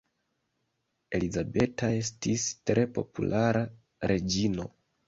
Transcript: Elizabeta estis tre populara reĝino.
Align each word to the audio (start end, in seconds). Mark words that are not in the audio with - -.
Elizabeta 1.17 1.91
estis 1.99 2.49
tre 2.71 2.89
populara 2.99 3.65
reĝino. 4.15 4.73